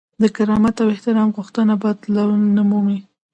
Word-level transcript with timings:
د 0.21 0.23
کرامت 0.35 0.75
او 0.81 0.87
احترام 0.93 1.29
غوښتنه 1.37 1.73
بدلون 1.83 2.41
نه 2.55 2.63
مومي. 2.69 2.99